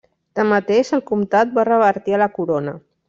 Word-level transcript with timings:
Tanmateix, 0.37 0.89
el 0.97 1.03
comtat 1.11 1.53
va 1.59 1.67
revertir 1.69 2.17
a 2.17 2.21
la 2.23 2.33
corona. 2.39 2.75